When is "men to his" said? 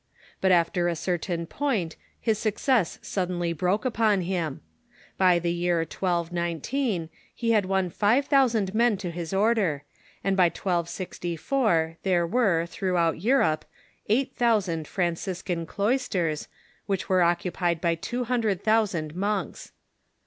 8.73-9.31